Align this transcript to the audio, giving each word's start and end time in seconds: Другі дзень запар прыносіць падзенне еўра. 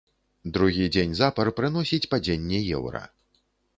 Другі 0.55 0.87
дзень 0.95 1.13
запар 1.19 1.51
прыносіць 1.59 2.09
падзенне 2.15 2.59
еўра. 2.79 3.03